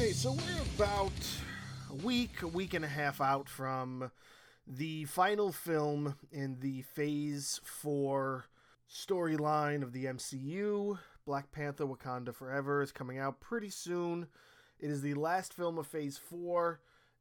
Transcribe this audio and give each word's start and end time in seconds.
Okay, 0.00 0.12
so 0.12 0.32
we're 0.32 0.62
about 0.78 1.12
a 1.90 1.94
week, 2.06 2.40
a 2.40 2.46
week 2.46 2.72
and 2.72 2.86
a 2.86 2.88
half 2.88 3.20
out 3.20 3.50
from 3.50 4.10
the 4.66 5.04
final 5.04 5.52
film 5.52 6.14
in 6.32 6.56
the 6.60 6.80
Phase 6.80 7.60
4 7.64 8.46
storyline 8.90 9.82
of 9.82 9.92
the 9.92 10.06
MCU. 10.06 10.98
Black 11.26 11.52
Panther 11.52 11.84
Wakanda 11.84 12.34
Forever 12.34 12.80
is 12.80 12.92
coming 12.92 13.18
out 13.18 13.40
pretty 13.40 13.68
soon. 13.68 14.26
It 14.78 14.88
is 14.88 15.02
the 15.02 15.12
last 15.12 15.52
film 15.52 15.76
of 15.76 15.86
Phase 15.86 16.16
4. 16.16 16.80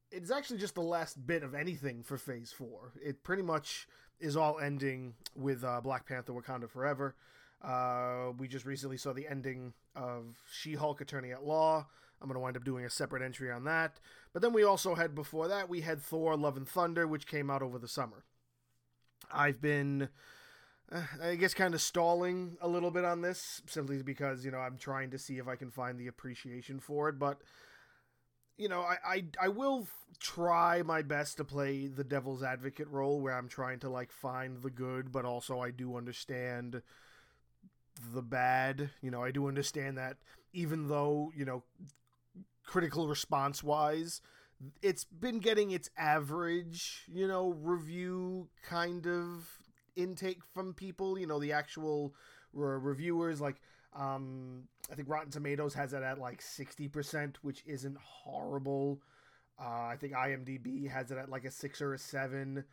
It's 0.09 0.31
actually 0.31 0.59
just 0.59 0.75
the 0.75 0.81
last 0.81 1.27
bit 1.27 1.43
of 1.43 1.53
anything 1.53 2.01
for 2.01 2.17
Phase 2.17 2.53
4. 2.53 2.93
It 3.03 3.23
pretty 3.23 3.43
much 3.43 3.89
is 4.21 4.37
all 4.37 4.57
ending 4.57 5.15
with 5.35 5.65
uh, 5.65 5.81
Black 5.81 6.07
Panther 6.07 6.31
Wakanda 6.31 6.69
Forever. 6.69 7.13
Uh, 7.61 8.31
we 8.37 8.47
just 8.47 8.65
recently 8.65 8.95
saw 8.95 9.11
the 9.11 9.27
ending 9.27 9.73
of 9.97 10.37
She 10.49 10.75
Hulk 10.75 11.01
Attorney 11.01 11.33
at 11.33 11.43
Law. 11.43 11.85
I'm 12.21 12.27
going 12.27 12.35
to 12.35 12.39
wind 12.41 12.57
up 12.57 12.63
doing 12.65 12.85
a 12.85 12.89
separate 12.89 13.23
entry 13.23 13.51
on 13.51 13.63
that. 13.65 13.99
But 14.33 14.41
then 14.41 14.53
we 14.53 14.63
also 14.63 14.95
had, 14.95 15.15
before 15.15 15.47
that, 15.47 15.69
we 15.69 15.81
had 15.81 16.01
Thor 16.01 16.35
Love 16.35 16.57
and 16.57 16.67
Thunder, 16.67 17.07
which 17.07 17.27
came 17.27 17.49
out 17.49 17.61
over 17.61 17.79
the 17.79 17.87
summer. 17.87 18.25
I've 19.31 19.61
been, 19.61 20.09
uh, 20.91 21.01
I 21.21 21.35
guess, 21.35 21.53
kind 21.53 21.73
of 21.73 21.81
stalling 21.81 22.57
a 22.61 22.67
little 22.67 22.91
bit 22.91 23.05
on 23.05 23.21
this 23.21 23.61
simply 23.67 24.01
because, 24.01 24.43
you 24.43 24.51
know, 24.51 24.59
I'm 24.59 24.77
trying 24.77 25.11
to 25.11 25.17
see 25.17 25.37
if 25.37 25.47
I 25.47 25.55
can 25.55 25.71
find 25.71 25.99
the 25.99 26.07
appreciation 26.07 26.79
for 26.79 27.09
it. 27.09 27.19
But 27.19 27.39
you 28.57 28.67
know, 28.67 28.81
I, 28.81 28.97
I 29.05 29.23
I 29.41 29.47
will 29.47 29.87
try 30.19 30.83
my 30.83 31.01
best 31.01 31.37
to 31.37 31.45
play 31.45 31.87
the 31.87 32.03
devil's 32.03 32.43
advocate 32.43 32.89
role 32.89 33.21
where 33.21 33.33
I'm 33.33 33.47
trying 33.47 33.79
to 33.79 33.89
like 33.89 34.11
find 34.11 34.61
the 34.61 34.69
good, 34.69 35.11
but 35.13 35.23
also 35.23 35.61
I 35.61 35.71
do 35.71 35.95
understand 35.95 36.81
the 38.13 38.21
bad. 38.21 38.89
You 39.01 39.11
know, 39.11 39.23
I 39.23 39.31
do 39.31 39.47
understand 39.47 39.97
that 39.97 40.17
even 40.51 40.89
though, 40.89 41.31
you 41.35 41.45
know, 41.45 41.63
critical 42.69 43.07
response 43.07 43.63
wise, 43.63 44.21
it's 44.83 45.03
been 45.03 45.39
getting 45.39 45.71
its 45.71 45.89
average, 45.97 47.05
you 47.11 47.27
know, 47.27 47.49
review 47.49 48.47
kind 48.61 49.07
of 49.07 49.49
intake 49.95 50.43
from 50.53 50.75
people, 50.75 51.17
you 51.17 51.25
know, 51.25 51.39
the 51.39 51.51
actual 51.51 52.13
re- 52.53 52.77
reviewers 52.77 53.41
like 53.41 53.55
um 53.95 54.65
I 54.91 54.95
think 54.95 55.09
Rotten 55.09 55.31
Tomatoes 55.31 55.73
has 55.73 55.93
it 55.93 56.03
at 56.03 56.19
like 56.19 56.41
60%, 56.41 57.37
which 57.41 57.63
isn't 57.65 57.97
horrible. 57.97 59.01
Uh, 59.59 59.87
I 59.87 59.97
think 59.99 60.13
IMDb 60.13 60.89
has 60.89 61.09
it 61.09 61.17
at 61.17 61.29
like 61.29 61.45
a 61.45 61.51
6 61.51 61.81
or 61.81 61.93
a 61.95 61.97
7. 61.97 62.63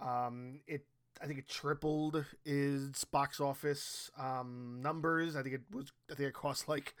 Um 0.00 0.60
it 0.66 0.86
I 1.20 1.26
think 1.26 1.38
it 1.38 1.48
tripled 1.48 2.24
its 2.44 3.04
box 3.04 3.38
office 3.40 4.10
um, 4.18 4.80
numbers. 4.82 5.36
I 5.36 5.42
think 5.42 5.56
it 5.56 5.62
was. 5.70 5.92
I 6.10 6.14
think 6.14 6.28
it 6.28 6.34
cost 6.34 6.68
like. 6.68 6.94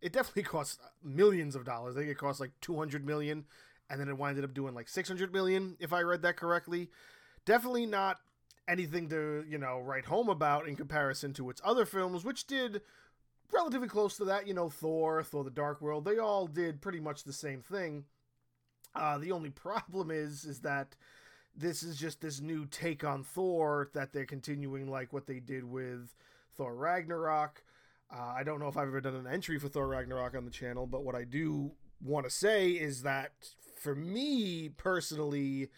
It 0.00 0.12
definitely 0.12 0.42
cost 0.44 0.80
millions 1.02 1.56
of 1.56 1.64
dollars. 1.64 1.96
I 1.96 2.00
think 2.00 2.10
it 2.10 2.18
cost 2.18 2.40
like 2.40 2.52
two 2.60 2.76
hundred 2.76 3.04
million, 3.06 3.44
and 3.88 4.00
then 4.00 4.08
it 4.08 4.18
winded 4.18 4.44
up 4.44 4.54
doing 4.54 4.74
like 4.74 4.88
six 4.88 5.08
hundred 5.08 5.32
million, 5.32 5.76
if 5.80 5.92
I 5.92 6.02
read 6.02 6.22
that 6.22 6.36
correctly. 6.36 6.90
Definitely 7.44 7.86
not 7.86 8.18
anything 8.68 9.08
to 9.08 9.44
you 9.48 9.58
know 9.58 9.78
write 9.78 10.06
home 10.06 10.28
about 10.28 10.68
in 10.68 10.76
comparison 10.76 11.32
to 11.34 11.50
its 11.50 11.60
other 11.64 11.86
films, 11.86 12.24
which 12.24 12.46
did 12.46 12.82
relatively 13.52 13.88
close 13.88 14.16
to 14.16 14.24
that. 14.26 14.46
You 14.46 14.54
know, 14.54 14.68
Thor, 14.68 15.22
Thor: 15.22 15.44
The 15.44 15.50
Dark 15.50 15.80
World. 15.80 16.04
They 16.04 16.18
all 16.18 16.46
did 16.46 16.82
pretty 16.82 17.00
much 17.00 17.24
the 17.24 17.32
same 17.32 17.62
thing. 17.62 18.04
Uh, 18.94 19.18
the 19.18 19.32
only 19.32 19.50
problem 19.50 20.10
is, 20.10 20.44
is 20.44 20.60
that 20.60 20.96
this 21.54 21.82
is 21.82 21.96
just 21.96 22.20
this 22.20 22.40
new 22.40 22.66
take 22.66 23.04
on 23.04 23.22
Thor 23.22 23.90
that 23.94 24.12
they're 24.12 24.26
continuing 24.26 24.90
like 24.90 25.12
what 25.12 25.26
they 25.26 25.40
did 25.40 25.64
with 25.64 26.14
Thor 26.56 26.74
Ragnarok. 26.74 27.62
Uh, 28.12 28.34
I 28.36 28.44
don't 28.44 28.60
know 28.60 28.68
if 28.68 28.76
I've 28.76 28.88
ever 28.88 29.00
done 29.00 29.16
an 29.16 29.26
entry 29.26 29.58
for 29.58 29.68
Thor 29.68 29.88
Ragnarok 29.88 30.36
on 30.36 30.44
the 30.44 30.50
channel, 30.50 30.86
but 30.86 31.04
what 31.04 31.14
I 31.14 31.24
do 31.24 31.72
want 32.00 32.24
to 32.26 32.30
say 32.30 32.70
is 32.70 33.02
that 33.02 33.32
for 33.80 33.94
me 33.94 34.68
personally, 34.68 35.68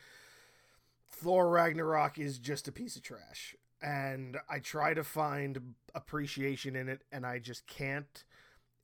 Thor 1.11 1.49
Ragnarok 1.49 2.19
is 2.19 2.38
just 2.38 2.69
a 2.69 2.72
piece 2.72 2.97
of 2.97 3.03
trash. 3.03 3.56
And 3.81 4.38
I 4.50 4.59
try 4.59 4.93
to 4.93 5.05
find 5.05 5.75
appreciation 5.94 6.75
in 6.75 6.88
it, 6.88 7.03
and 7.12 7.25
I 7.25 7.38
just 7.38 7.67
can't 7.67 8.25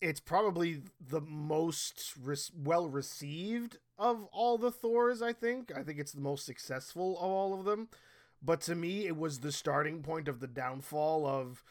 it's 0.04 0.21
probably 0.21 0.83
the 1.00 1.22
most 1.22 2.12
res- 2.21 2.53
well 2.54 2.88
received 2.88 3.78
of 3.99 4.25
all 4.33 4.59
the 4.59 4.71
Thors, 4.71 5.22
I 5.22 5.33
think. 5.33 5.72
I 5.75 5.83
think 5.83 5.99
it's 5.99 6.12
the 6.12 6.21
most 6.21 6.44
successful 6.44 7.16
of 7.16 7.31
all 7.31 7.59
of 7.59 7.65
them. 7.65 7.88
But 8.43 8.60
to 8.62 8.75
me, 8.75 9.06
it 9.06 9.16
was 9.16 9.38
the 9.41 9.50
starting 9.50 10.03
point 10.03 10.28
of 10.28 10.41
the 10.41 10.47
downfall 10.47 11.27
of 11.27 11.65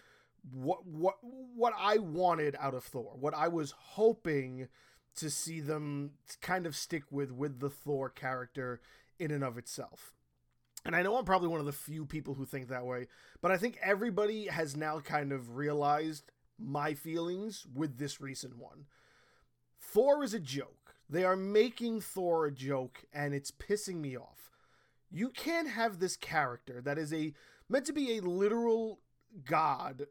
what 0.52 0.86
what 0.86 1.16
what 1.22 1.74
I 1.78 1.98
wanted 1.98 2.56
out 2.60 2.74
of 2.74 2.84
Thor. 2.84 3.16
What 3.20 3.34
I 3.34 3.48
was 3.48 3.74
hoping 3.78 4.68
to 5.16 5.30
see 5.30 5.60
them 5.60 6.12
kind 6.42 6.66
of 6.66 6.76
stick 6.76 7.04
with 7.12 7.32
with 7.32 7.60
the 7.60 7.70
Thor 7.70 8.10
character 8.10 8.82
in 9.20 9.32
and 9.32 9.44
of 9.44 9.58
itself. 9.58 10.14
And 10.86 10.96
I 10.96 11.02
know 11.02 11.16
I'm 11.16 11.26
probably 11.26 11.48
one 11.48 11.62
of 11.62 11.66
the 11.66 11.72
few 11.72 12.06
people 12.06 12.34
who 12.34 12.46
think 12.46 12.68
that 12.68 12.86
way, 12.86 13.08
but 13.42 13.52
I 13.52 13.58
think 13.58 13.78
everybody 13.82 14.48
has 14.48 14.76
now 14.76 15.00
kind 15.00 15.32
of 15.32 15.56
realized 15.56 16.26
my 16.60 16.94
feelings 16.94 17.66
with 17.74 17.98
this 17.98 18.20
recent 18.20 18.58
one. 18.58 18.86
Thor 19.80 20.24
is 20.24 20.34
a 20.34 20.40
joke. 20.40 20.96
They 21.10 21.24
are 21.24 21.36
making 21.36 22.02
Thor 22.02 22.46
a 22.46 22.52
joke, 22.52 23.06
and 23.14 23.34
it's 23.34 23.52
pissing 23.52 24.02
me 24.02 24.18
off. 24.18 24.52
You 25.12 25.30
can't 25.30 25.70
have 25.70 26.00
this 26.00 26.18
character 26.18 26.82
that 26.82 26.98
is 26.98 27.14
a 27.14 27.34
meant 27.70 27.86
to 27.86 27.94
be 27.94 28.18
a 28.18 28.22
literal 28.22 29.00
god 29.46 30.08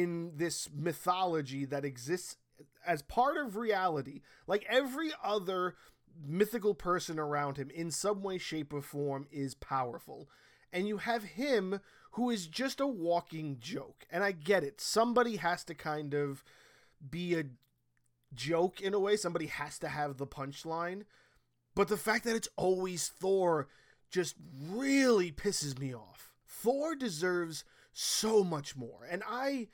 in 0.00 0.32
this 0.36 0.68
mythology 0.74 1.64
that 1.66 1.84
exists 1.84 2.36
as 2.86 3.02
part 3.02 3.36
of 3.36 3.56
reality, 3.56 4.20
like 4.46 4.64
every 4.68 5.12
other 5.22 5.74
mythical 6.24 6.74
person 6.74 7.18
around 7.18 7.56
him 7.56 7.70
in 7.70 7.90
some 7.90 8.22
way, 8.22 8.38
shape, 8.38 8.72
or 8.72 8.82
form 8.82 9.26
is 9.30 9.54
powerful 9.54 10.28
and 10.72 10.88
you 10.88 10.98
have 10.98 11.22
him 11.22 11.80
who 12.12 12.30
is 12.30 12.46
just 12.46 12.80
a 12.80 12.86
walking 12.86 13.58
joke. 13.60 14.06
And 14.10 14.24
I 14.24 14.32
get 14.32 14.64
it. 14.64 14.80
Somebody 14.80 15.36
has 15.36 15.64
to 15.64 15.74
kind 15.74 16.14
of 16.14 16.42
be 17.10 17.38
a 17.38 17.44
joke 18.34 18.80
in 18.80 18.94
a 18.94 18.98
way, 18.98 19.16
somebody 19.16 19.46
has 19.46 19.78
to 19.80 19.88
have 19.88 20.16
the 20.16 20.26
punchline. 20.26 21.02
But 21.74 21.88
the 21.88 21.96
fact 21.96 22.24
that 22.24 22.36
it's 22.36 22.48
always 22.56 23.08
Thor 23.08 23.68
just 24.10 24.36
really 24.70 25.32
pisses 25.32 25.78
me 25.78 25.94
off. 25.94 26.32
Thor 26.46 26.94
deserves 26.94 27.64
so 27.92 28.42
much 28.44 28.76
more. 28.76 29.06
And 29.10 29.22
I 29.28 29.68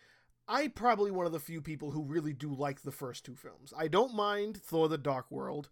I 0.46 0.68
probably 0.68 1.10
one 1.10 1.26
of 1.26 1.32
the 1.32 1.40
few 1.40 1.60
people 1.60 1.90
who 1.90 2.02
really 2.02 2.32
do 2.32 2.52
like 2.54 2.82
the 2.82 2.92
first 2.92 3.24
two 3.24 3.34
films. 3.34 3.72
I 3.76 3.88
don't 3.88 4.14
mind 4.14 4.56
Thor 4.62 4.88
the 4.88 4.98
Dark 4.98 5.30
World 5.30 5.68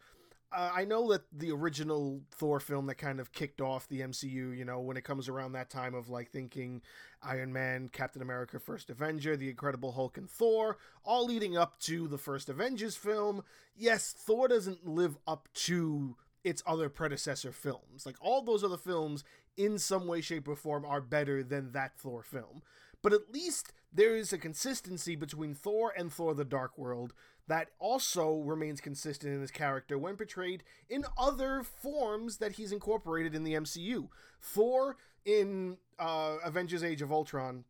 uh, 0.52 0.70
I 0.74 0.84
know 0.84 1.10
that 1.12 1.22
the 1.32 1.50
original 1.50 2.22
Thor 2.30 2.60
film 2.60 2.86
that 2.86 2.94
kind 2.94 3.18
of 3.18 3.32
kicked 3.32 3.60
off 3.60 3.88
the 3.88 4.00
MCU, 4.00 4.56
you 4.56 4.64
know, 4.64 4.80
when 4.80 4.96
it 4.96 5.04
comes 5.04 5.28
around 5.28 5.52
that 5.52 5.70
time 5.70 5.94
of 5.94 6.08
like 6.08 6.30
thinking 6.30 6.82
Iron 7.22 7.52
Man, 7.52 7.88
Captain 7.88 8.22
America, 8.22 8.60
First 8.60 8.88
Avenger, 8.88 9.36
The 9.36 9.50
Incredible 9.50 9.92
Hulk, 9.92 10.16
and 10.16 10.30
Thor, 10.30 10.78
all 11.04 11.26
leading 11.26 11.56
up 11.56 11.78
to 11.80 12.06
the 12.06 12.18
first 12.18 12.48
Avengers 12.48 12.96
film. 12.96 13.42
Yes, 13.76 14.14
Thor 14.16 14.46
doesn't 14.46 14.86
live 14.86 15.18
up 15.26 15.48
to 15.54 16.16
its 16.44 16.62
other 16.64 16.88
predecessor 16.88 17.50
films. 17.50 18.06
Like 18.06 18.16
all 18.20 18.40
those 18.40 18.62
other 18.62 18.76
films, 18.78 19.24
in 19.56 19.78
some 19.78 20.06
way, 20.06 20.20
shape, 20.20 20.48
or 20.48 20.56
form, 20.56 20.84
are 20.84 21.00
better 21.00 21.42
than 21.42 21.72
that 21.72 21.98
Thor 21.98 22.22
film. 22.22 22.62
But 23.02 23.12
at 23.12 23.32
least 23.32 23.72
there 23.92 24.16
is 24.16 24.32
a 24.32 24.38
consistency 24.38 25.16
between 25.16 25.54
Thor 25.54 25.92
and 25.96 26.12
Thor 26.12 26.34
the 26.34 26.44
Dark 26.44 26.76
World 26.76 27.12
that 27.48 27.68
also 27.78 28.40
remains 28.40 28.80
consistent 28.80 29.32
in 29.32 29.40
his 29.40 29.50
character 29.50 29.98
when 29.98 30.16
portrayed 30.16 30.64
in 30.88 31.04
other 31.16 31.62
forms 31.62 32.38
that 32.38 32.52
he's 32.52 32.72
incorporated 32.72 33.34
in 33.34 33.44
the 33.44 33.54
MCU. 33.54 34.08
Thor 34.40 34.96
in 35.24 35.76
uh, 35.98 36.36
Avengers 36.44 36.82
Age 36.82 37.02
of 37.02 37.12
Ultron 37.12 37.64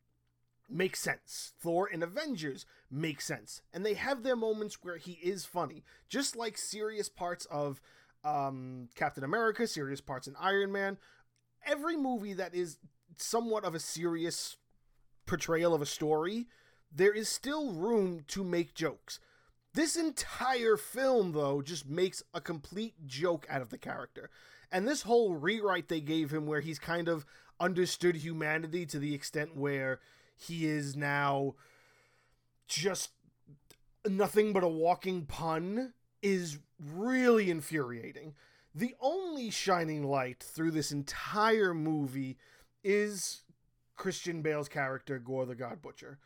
makes 0.69 1.01
sense. 1.01 1.53
Thor 1.61 1.87
in 1.87 2.03
Avengers 2.03 2.67
makes 2.91 3.25
sense. 3.25 3.63
And 3.73 3.85
they 3.85 3.95
have 3.95 4.23
their 4.23 4.37
moments 4.37 4.79
where 4.83 4.97
he 4.97 5.13
is 5.23 5.45
funny, 5.45 5.85
just 6.09 6.37
like 6.37 6.59
serious 6.59 7.09
parts 7.09 7.47
of 7.47 7.81
um, 8.25 8.89
Captain 8.95 9.25
America, 9.25 9.67
serious 9.67 10.01
parts 10.01 10.27
in 10.27 10.35
Iron 10.41 10.73
Man. 10.73 10.99
Every 11.67 11.97
movie 11.97 12.35
that 12.35 12.55
is 12.55 12.79
somewhat 13.17 13.65
of 13.65 13.75
a 13.75 13.81
serious 13.81 14.57
portrayal 15.27 15.75
of 15.75 15.83
a 15.83 15.87
story, 15.87 16.47
there 16.95 17.13
is 17.13 17.29
still 17.29 17.73
room 17.73 18.25
to 18.29 18.45
make 18.45 18.75
jokes. 18.75 19.19
This 19.75 19.97
entire 19.97 20.77
film, 20.77 21.33
though, 21.33 21.61
just 21.61 21.87
makes 21.89 22.23
a 22.33 22.41
complete 22.41 22.95
joke 23.07 23.47
out 23.51 23.61
of 23.61 23.71
the 23.71 23.79
character. 23.79 24.31
And 24.73 24.87
this 24.87 25.03
whole 25.03 25.35
rewrite 25.35 25.89
they 25.89 26.01
gave 26.01 26.33
him, 26.33 26.47
where 26.47 26.61
he's 26.61 26.79
kind 26.79 27.09
of 27.09 27.27
understood 27.61 28.17
humanity 28.17 28.87
to 28.87 28.99
the 28.99 29.15
extent 29.15 29.57
where 29.57 30.01
he 30.37 30.67
is 30.67 30.97
now 30.97 31.55
just 32.69 33.11
nothing 34.07 34.53
but 34.53 34.65
a 34.65 34.69
walking 34.69 35.27
pun 35.27 35.93
is 36.23 36.59
really 36.79 37.51
infuriating. 37.51 38.35
The 38.79 38.95
only 39.01 39.49
shining 39.49 40.05
light 40.05 40.43
through 40.43 40.73
this 40.73 40.93
entire 40.93 41.73
movie 41.73 42.37
is 42.85 43.41
Christian 43.97 44.43
Bale's 44.43 44.69
character, 44.69 45.19
Gorr 45.19 45.47
the 45.47 45.55
God 45.55 45.81
Butcher. 45.81 46.19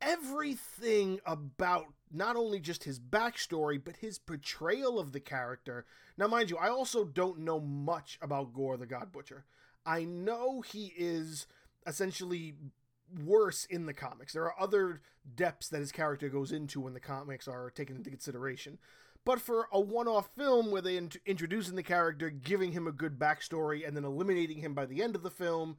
everything 0.00 1.20
about 1.26 1.86
not 2.12 2.36
only 2.36 2.58
just 2.58 2.84
his 2.84 2.98
backstory, 2.98 3.82
but 3.82 3.96
his 3.96 4.18
portrayal 4.18 4.98
of 4.98 5.12
the 5.12 5.20
character. 5.20 5.84
Now, 6.16 6.26
mind 6.26 6.50
you, 6.50 6.56
I 6.56 6.68
also 6.68 7.04
don't 7.04 7.40
know 7.40 7.60
much 7.60 8.18
about 8.20 8.52
Gorr 8.52 8.76
the 8.76 8.86
God 8.86 9.12
Butcher. 9.12 9.44
I 9.86 10.04
know 10.04 10.60
he 10.60 10.92
is 10.96 11.46
essentially 11.86 12.54
worse 13.24 13.64
in 13.66 13.86
the 13.86 13.94
comics. 13.94 14.32
There 14.32 14.44
are 14.44 14.60
other 14.60 15.00
depths 15.34 15.68
that 15.68 15.80
his 15.80 15.92
character 15.92 16.28
goes 16.28 16.52
into 16.52 16.80
when 16.80 16.94
the 16.94 17.00
comics 17.00 17.48
are 17.48 17.70
taken 17.70 17.96
into 17.96 18.10
consideration. 18.10 18.78
But 19.24 19.40
for 19.40 19.68
a 19.72 19.80
one 19.80 20.08
off 20.08 20.30
film 20.36 20.70
where 20.70 20.82
they 20.82 20.96
int- 20.96 21.18
introducing 21.26 21.76
the 21.76 21.82
character, 21.82 22.30
giving 22.30 22.72
him 22.72 22.86
a 22.86 22.92
good 22.92 23.18
backstory, 23.18 23.86
and 23.86 23.96
then 23.96 24.04
eliminating 24.04 24.58
him 24.58 24.74
by 24.74 24.86
the 24.86 25.02
end 25.02 25.14
of 25.14 25.22
the 25.22 25.30
film, 25.30 25.76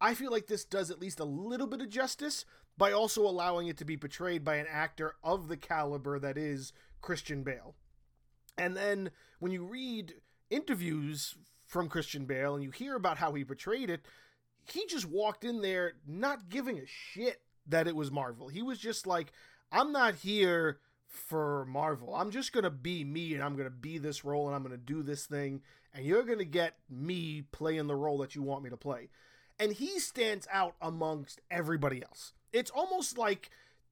I 0.00 0.14
feel 0.14 0.30
like 0.30 0.46
this 0.46 0.64
does 0.64 0.90
at 0.90 1.00
least 1.00 1.20
a 1.20 1.24
little 1.24 1.66
bit 1.66 1.80
of 1.80 1.90
justice 1.90 2.44
by 2.76 2.92
also 2.92 3.22
allowing 3.22 3.66
it 3.66 3.76
to 3.78 3.84
be 3.84 3.96
portrayed 3.96 4.44
by 4.44 4.56
an 4.56 4.66
actor 4.70 5.16
of 5.22 5.48
the 5.48 5.56
caliber 5.56 6.18
that 6.18 6.38
is 6.38 6.72
Christian 7.00 7.42
Bale. 7.42 7.74
And 8.56 8.76
then 8.76 9.10
when 9.38 9.52
you 9.52 9.64
read 9.64 10.14
interviews 10.50 11.34
from 11.66 11.88
Christian 11.88 12.24
Bale 12.24 12.54
and 12.54 12.64
you 12.64 12.70
hear 12.70 12.94
about 12.94 13.18
how 13.18 13.32
he 13.34 13.44
portrayed 13.44 13.90
it, 13.90 14.02
he 14.72 14.86
just 14.86 15.06
walked 15.06 15.44
in 15.44 15.60
there 15.60 15.94
not 16.06 16.48
giving 16.48 16.78
a 16.78 16.86
shit 16.86 17.42
that 17.66 17.86
it 17.86 17.96
was 17.96 18.10
Marvel. 18.10 18.48
He 18.48 18.62
was 18.62 18.78
just 18.78 19.06
like, 19.06 19.32
I'm 19.70 19.92
not 19.92 20.14
here 20.14 20.78
for 21.08 21.64
Marvel. 21.66 22.14
I'm 22.14 22.30
just 22.30 22.52
going 22.52 22.64
to 22.64 22.70
be 22.70 23.02
me 23.04 23.34
and 23.34 23.42
I'm 23.42 23.54
going 23.54 23.66
to 23.68 23.70
be 23.70 23.98
this 23.98 24.24
role 24.24 24.46
and 24.46 24.54
I'm 24.54 24.62
going 24.62 24.78
to 24.78 24.78
do 24.78 25.02
this 25.02 25.26
thing 25.26 25.62
and 25.94 26.04
you're 26.04 26.22
going 26.22 26.38
to 26.38 26.44
get 26.44 26.76
me 26.88 27.42
playing 27.50 27.86
the 27.86 27.96
role 27.96 28.18
that 28.18 28.34
you 28.34 28.42
want 28.42 28.62
me 28.62 28.70
to 28.70 28.76
play. 28.76 29.08
And 29.58 29.72
he 29.72 29.98
stands 29.98 30.46
out 30.52 30.76
amongst 30.80 31.40
everybody 31.50 32.02
else. 32.02 32.34
It's 32.52 32.70
almost 32.70 33.18
like 33.18 33.50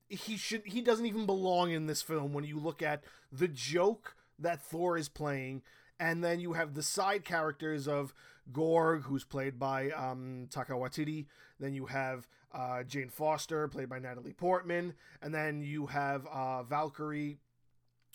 he 0.08 0.36
should 0.36 0.62
he 0.64 0.80
doesn't 0.80 1.06
even 1.06 1.26
belong 1.26 1.72
in 1.72 1.86
this 1.86 2.02
film 2.02 2.32
when 2.32 2.44
you 2.44 2.58
look 2.58 2.80
at 2.80 3.02
the 3.32 3.48
joke 3.48 4.14
that 4.38 4.62
Thor 4.62 4.96
is 4.96 5.08
playing 5.08 5.62
and 5.98 6.22
then 6.22 6.40
you 6.40 6.52
have 6.52 6.74
the 6.74 6.82
side 6.82 7.24
characters 7.24 7.88
of 7.88 8.14
Gorg, 8.52 9.02
who's 9.02 9.24
played 9.24 9.58
by 9.58 9.90
um, 9.90 10.48
Taika 10.50 10.70
Waititi. 10.70 11.26
Then 11.58 11.74
you 11.74 11.86
have 11.86 12.28
uh, 12.52 12.82
Jane 12.84 13.08
Foster, 13.08 13.68
played 13.68 13.88
by 13.88 13.98
Natalie 13.98 14.32
Portman, 14.32 14.94
and 15.22 15.34
then 15.34 15.62
you 15.62 15.86
have 15.86 16.26
uh, 16.26 16.62
Valkyrie, 16.62 17.38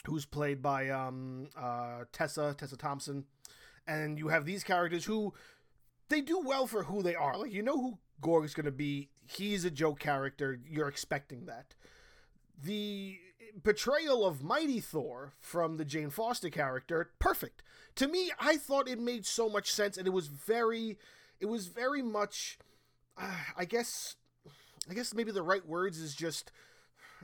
who's 0.05 0.25
played 0.25 0.61
by 0.61 0.89
um, 0.89 1.49
uh, 1.57 2.05
Tessa 2.11 2.55
Tessa 2.57 2.77
Thompson, 2.77 3.25
and 3.87 4.17
you 4.17 4.29
have 4.29 4.45
these 4.45 4.63
characters 4.63 5.05
who 5.05 5.33
they 6.09 6.21
do 6.21 6.39
well 6.39 6.67
for 6.67 6.83
who 6.83 7.01
they 7.01 7.15
are. 7.15 7.37
Like 7.37 7.51
you 7.51 7.61
know 7.61 7.77
who 7.77 7.97
Gorg 8.21 8.45
is 8.45 8.53
going 8.53 8.65
to 8.65 8.71
be. 8.71 9.09
He's 9.27 9.65
a 9.65 9.71
joke 9.71 9.99
character. 9.99 10.59
You're 10.67 10.87
expecting 10.87 11.45
that. 11.45 11.73
The 12.63 13.19
portrayal 13.63 14.25
of 14.25 14.43
Mighty 14.43 14.79
Thor 14.79 15.33
from 15.39 15.77
the 15.77 15.85
Jane 15.85 16.09
Foster 16.09 16.49
character, 16.49 17.11
perfect. 17.19 17.63
To 17.95 18.07
me, 18.07 18.31
I 18.39 18.57
thought 18.57 18.87
it 18.87 18.99
made 18.99 19.25
so 19.25 19.49
much 19.49 19.71
sense, 19.71 19.97
and 19.97 20.07
it 20.07 20.11
was 20.11 20.27
very, 20.27 20.97
it 21.39 21.47
was 21.47 21.67
very 21.67 22.01
much, 22.01 22.57
uh, 23.17 23.35
I 23.57 23.65
guess, 23.65 24.15
I 24.89 24.93
guess 24.93 25.13
maybe 25.13 25.31
the 25.31 25.43
right 25.43 25.65
words 25.67 25.99
is 25.99 26.15
just 26.15 26.51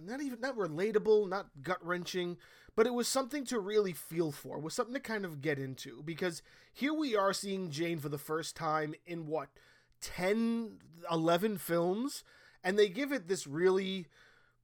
not 0.04 0.22
even 0.22 0.40
not 0.40 0.58
relatable, 0.58 1.28
not 1.30 1.48
gut 1.64 1.84
wrenching, 1.86 2.38
but 2.76 2.86
it 2.86 2.94
was 2.94 3.08
something 3.08 3.46
to 3.46 3.60
really 3.60 3.94
feel 3.94 4.32
for. 4.32 4.60
Was 4.60 4.76
something 4.76 4.94
to 4.94 5.00
kind 5.00 5.26
of 5.26 5.42
get 5.42 5.58
into 5.58 6.04
because 6.04 6.42
here 6.72 6.94
we 6.94 7.16
are 7.16 7.34
seeing 7.34 7.72
Jane 7.72 8.00
for 8.00 8.10
the 8.10 8.18
first 8.18 8.56
time 8.56 8.94
in 9.06 9.26
what 9.28 9.50
10 10.02 10.78
11 11.12 11.58
films 11.58 12.24
and 12.64 12.78
they 12.78 12.90
give 12.90 13.12
it 13.12 13.28
this 13.28 13.48
really 13.48 14.08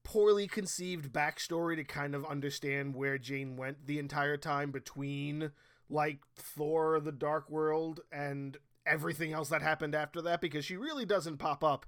poorly 0.04 0.48
conceived 0.48 1.14
backstory 1.14 1.76
to 1.76 1.84
kind 1.84 2.14
of 2.14 2.26
understand 2.26 2.96
where 2.96 3.18
Jane 3.18 3.56
went 3.56 3.86
the 3.86 4.00
entire 4.00 4.38
time 4.38 4.72
between 4.72 5.52
like 5.90 6.20
Thor 6.36 7.00
the 7.00 7.12
Dark 7.12 7.50
World 7.50 8.02
and 8.12 8.58
everything 8.86 9.32
else 9.32 9.50
that 9.50 9.62
happened 9.62 9.96
after 9.96 10.22
that 10.22 10.42
because 10.42 10.66
she 10.66 10.76
really 10.76 11.06
doesn't 11.06 11.38
pop 11.38 11.64
up 11.64 11.86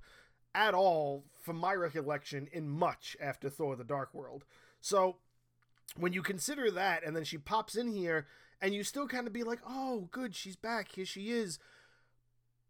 at 0.54 0.74
all 0.74 1.26
from 1.42 1.58
my 1.58 1.74
recollection 1.74 2.48
in 2.52 2.70
much 2.70 3.18
after 3.22 3.50
Thor 3.50 3.76
the 3.76 3.84
Dark 3.84 4.14
World. 4.14 4.46
So 4.80 5.18
when 5.98 6.14
you 6.14 6.22
consider 6.22 6.72
that 6.72 7.04
and 7.06 7.16
then 7.16 7.26
she 7.26 7.38
pops 7.38 7.76
in 7.76 7.88
here 7.90 8.28
and 8.62 8.74
you 8.74 8.84
still 8.84 9.08
kind 9.08 9.28
of 9.28 9.34
be 9.34 9.44
like, 9.44 9.60
"Oh, 9.68 10.08
good, 10.12 10.34
she's 10.34 10.56
back. 10.56 10.94
Here 10.94 11.06
she 11.06 11.30
is." 11.32 11.60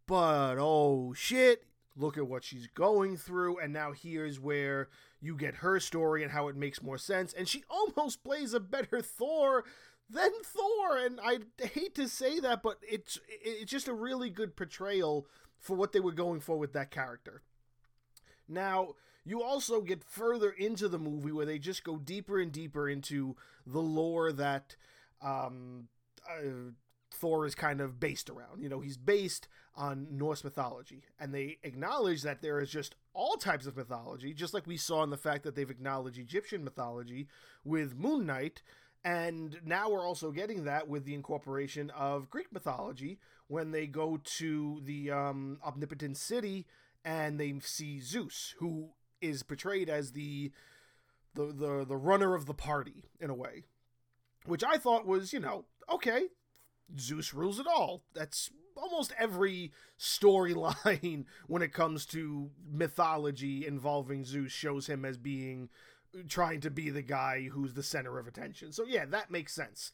But 0.08 0.58
oh 0.60 1.14
shit, 1.14 1.64
look 1.96 2.18
at 2.18 2.28
what 2.28 2.44
she's 2.44 2.68
going 2.68 3.18
through 3.18 3.58
and 3.60 3.72
now 3.72 3.92
here's 3.92 4.40
where 4.40 4.90
you 5.22 5.36
get 5.36 5.56
her 5.56 5.80
story 5.80 6.24
and 6.24 6.32
how 6.32 6.48
it 6.48 6.56
makes 6.56 6.82
more 6.82 6.98
sense. 6.98 7.34
And 7.34 7.48
she 7.48 7.64
almost 7.70 8.24
plays 8.24 8.54
a 8.54 8.60
better 8.60 9.02
thor 9.02 9.64
than 10.08 10.30
thor 10.44 11.00
and 11.00 11.20
i 11.24 11.40
hate 11.60 11.96
to 11.96 12.08
say 12.08 12.40
that 12.40 12.62
but 12.62 12.78
it's 12.88 13.20
it's 13.44 13.72
just 13.72 13.88
a 13.88 13.94
really 13.94 14.30
good 14.30 14.56
portrayal 14.56 15.26
for 15.66 15.76
what 15.76 15.94
they 15.94 16.00
were 16.00 16.12
going 16.12 16.40
for 16.40 16.58
with 16.58 16.74
that 16.74 16.92
character. 16.92 17.42
Now 18.48 18.94
you 19.24 19.42
also 19.42 19.82
get 19.82 20.04
further 20.04 20.52
into 20.52 20.88
the 20.88 21.00
movie 21.00 21.32
where 21.32 21.46
they 21.46 21.58
just 21.58 21.84
go 21.84 21.98
deeper 21.98 22.40
and 22.40 22.52
deeper 22.52 22.88
into 22.88 23.36
the 23.66 23.82
lore 23.82 24.32
that 24.32 24.76
um, 25.24 25.88
uh, 26.30 26.72
Thor 27.12 27.46
is 27.46 27.56
kind 27.56 27.82
of 27.82 28.00
based 28.00 28.30
around. 28.30 28.62
You 28.62 28.70
know, 28.70 28.80
he's 28.80 28.98
based 28.98 29.48
on 29.76 30.08
Norse 30.12 30.44
mythology, 30.44 31.04
and 31.20 31.34
they 31.34 31.58
acknowledge 31.64 32.22
that 32.24 32.42
there 32.42 32.60
is 32.60 32.70
just 32.70 32.96
all 33.14 33.36
types 33.38 33.66
of 33.66 33.78
mythology, 33.78 34.34
just 34.34 34.54
like 34.54 34.68
we 34.68 34.78
saw 34.78 35.04
in 35.04 35.10
the 35.10 35.18
fact 35.18 35.44
that 35.44 35.56
they've 35.56 35.70
acknowledged 35.70 36.18
Egyptian 36.18 36.64
mythology 36.64 37.28
with 37.64 37.98
Moon 37.98 38.26
Knight. 38.26 38.62
And 39.04 39.60
now 39.64 39.90
we're 39.90 40.06
also 40.06 40.32
getting 40.32 40.64
that 40.64 40.88
with 40.88 41.06
the 41.06 41.14
incorporation 41.14 41.92
of 41.92 42.30
Greek 42.30 42.52
mythology 42.52 43.20
when 43.48 43.72
they 43.72 43.86
go 43.86 44.20
to 44.24 44.82
the 44.84 45.12
um, 45.12 45.60
omnipotent 45.64 46.18
city 46.18 46.66
and 47.04 47.40
they 47.40 47.54
see 47.62 48.00
Zeus, 48.00 48.56
who 48.58 48.90
is 49.22 49.44
portrayed 49.44 49.90
as 49.90 50.12
the 50.12 50.52
the 51.36 51.46
the 51.46 51.86
the 51.86 51.98
runner 51.98 52.34
of 52.34 52.46
the 52.46 52.54
party 52.54 53.06
in 53.20 53.30
a 53.30 53.36
way, 53.36 53.64
which 54.46 54.64
I 54.64 54.78
thought 54.78 55.06
was 55.06 55.32
you 55.32 55.40
know 55.40 55.66
okay, 55.92 56.28
Zeus 56.98 57.34
rules 57.34 57.60
it 57.60 57.68
all. 57.68 58.04
That's 58.14 58.50
almost 58.76 59.14
every 59.18 59.72
storyline 60.00 61.26
when 61.48 61.62
it 61.62 61.74
comes 61.74 62.06
to 62.08 62.52
mythology 62.70 63.66
involving 63.66 64.26
Zeus 64.26 64.52
shows 64.52 64.88
him 64.88 65.06
as 65.06 65.18
being 65.18 65.70
trying 66.28 66.62
to 66.62 66.70
be 66.70 66.90
the 66.90 67.02
guy 67.02 67.50
who's 67.52 67.74
the 67.74 67.84
center 67.84 68.20
of 68.20 68.28
attention. 68.28 68.72
So 68.72 68.86
yeah, 68.86 69.06
that 69.06 69.32
makes 69.32 69.54
sense. 69.54 69.92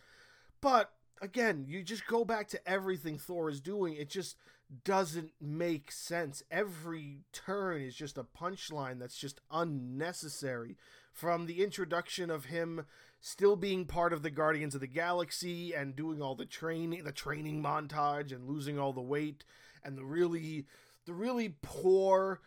But 0.62 0.92
again, 1.22 1.66
you 1.68 1.84
just 1.84 2.08
go 2.08 2.26
back 2.26 2.48
to 2.50 2.70
everything 2.70 3.18
Thor 3.18 3.50
is 3.50 3.60
doing, 3.60 3.96
it 3.96 4.10
just 4.10 4.38
doesn't 4.84 5.32
make 5.42 5.92
sense. 5.92 6.44
Every 6.50 7.22
turn 7.34 7.82
is 7.82 7.96
just 7.96 8.18
a 8.18 8.24
punchline 8.24 9.00
that's 9.00 9.18
just 9.18 9.42
unnecessary. 9.52 10.78
From 11.12 11.46
the 11.46 11.64
introduction 11.64 12.30
of 12.30 12.46
him 12.46 12.86
still 13.22 13.56
being 13.56 13.86
part 13.86 14.12
of 14.12 14.24
the 14.24 14.32
Guardians 14.32 14.74
of 14.76 14.82
the 14.82 14.88
Galaxy 14.88 15.74
and 15.74 15.96
doing 15.96 16.22
all 16.22 16.36
the 16.36 16.46
training, 16.46 17.04
the 17.04 17.12
training 17.12 17.64
montage 17.64 18.34
and 18.34 18.50
losing 18.50 18.80
all 18.80 18.92
the 18.92 19.02
weight 19.02 19.46
and 19.84 19.98
the 19.98 20.04
really 20.04 20.66
the 21.06 21.14
really 21.14 21.56
poor 21.62 22.42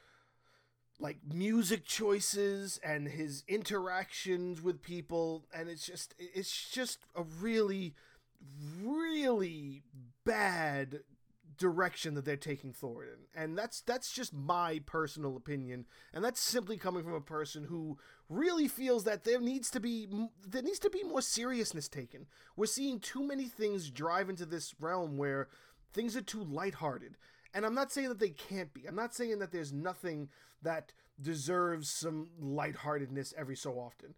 like 0.98 1.18
music 1.32 1.84
choices 1.84 2.78
and 2.84 3.08
his 3.08 3.44
interactions 3.48 4.60
with 4.60 4.82
people. 4.82 5.46
And 5.54 5.68
it's 5.68 5.86
just 5.86 6.14
it's 6.18 6.70
just 6.70 7.06
a 7.14 7.22
really 7.22 7.94
really 8.82 9.82
bad 10.24 11.00
direction 11.56 12.14
that 12.14 12.24
they're 12.24 12.36
taking 12.36 12.72
Thor 12.72 13.04
in. 13.04 13.26
And 13.34 13.56
that's 13.56 13.80
that's 13.80 14.12
just 14.12 14.32
my 14.32 14.80
personal 14.86 15.36
opinion. 15.36 15.86
And 16.12 16.24
that's 16.24 16.40
simply 16.40 16.76
coming 16.76 17.04
from 17.04 17.14
a 17.14 17.20
person 17.20 17.64
who 17.64 17.98
really 18.28 18.68
feels 18.68 19.04
that 19.04 19.24
there 19.24 19.40
needs 19.40 19.70
to 19.70 19.80
be 19.80 20.08
there 20.46 20.62
needs 20.62 20.78
to 20.80 20.90
be 20.90 21.02
more 21.02 21.22
seriousness 21.22 21.88
taken. 21.88 22.26
We're 22.56 22.66
seeing 22.66 23.00
too 23.00 23.26
many 23.26 23.44
things 23.44 23.90
drive 23.90 24.28
into 24.28 24.46
this 24.46 24.74
realm 24.80 25.16
where 25.16 25.48
things 25.92 26.16
are 26.16 26.22
too 26.22 26.42
lighthearted. 26.42 27.16
And 27.52 27.64
I'm 27.64 27.74
not 27.74 27.92
saying 27.92 28.08
that 28.08 28.18
they 28.18 28.30
can't 28.30 28.74
be. 28.74 28.86
I'm 28.86 28.96
not 28.96 29.14
saying 29.14 29.38
that 29.38 29.52
there's 29.52 29.72
nothing 29.72 30.28
that 30.62 30.92
deserves 31.20 31.88
some 31.88 32.30
lightheartedness 32.40 33.32
every 33.36 33.56
so 33.56 33.74
often. 33.74 34.14